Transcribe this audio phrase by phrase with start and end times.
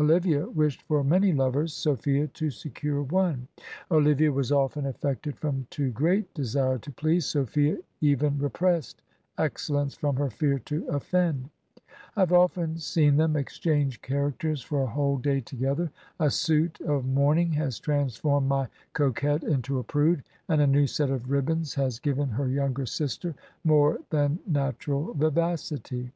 [0.00, 3.48] Olivia wished for many lovers; Sophia to secure one.
[3.90, 9.02] Olivia was often affected from too great desire to please; Sophia even repressed
[9.36, 11.50] excellence from her fear to offend....
[12.16, 15.90] I have often seen them exchange characters for a whole day together.
[16.18, 21.10] A suit of mourning has transformed my coquette into a prude, and a new set
[21.10, 26.10] of ribbands has given her younger sister more than natural vivacity."